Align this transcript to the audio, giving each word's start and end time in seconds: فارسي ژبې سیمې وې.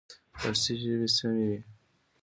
فارسي 0.39 0.73
ژبې 0.81 1.07
سیمې 1.15 1.45
وې. 1.49 1.59